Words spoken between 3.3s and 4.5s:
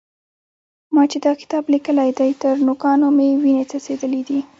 وينې څڅېدلې دي.